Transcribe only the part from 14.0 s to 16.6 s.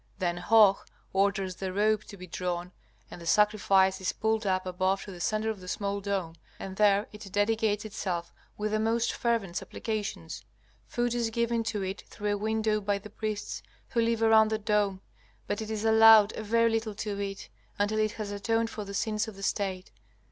live around the dome, but it is allowed a